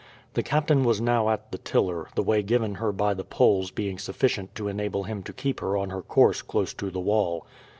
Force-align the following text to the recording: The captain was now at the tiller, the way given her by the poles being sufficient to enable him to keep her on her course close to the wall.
The 0.33 0.41
captain 0.41 0.83
was 0.83 0.99
now 0.99 1.29
at 1.29 1.51
the 1.51 1.59
tiller, 1.59 2.07
the 2.15 2.23
way 2.23 2.41
given 2.41 2.73
her 2.81 2.91
by 2.91 3.13
the 3.13 3.23
poles 3.23 3.69
being 3.69 3.99
sufficient 3.99 4.55
to 4.55 4.67
enable 4.67 5.03
him 5.03 5.21
to 5.21 5.31
keep 5.31 5.59
her 5.59 5.77
on 5.77 5.91
her 5.91 6.01
course 6.01 6.41
close 6.41 6.73
to 6.73 6.89
the 6.89 6.99
wall. 6.99 7.45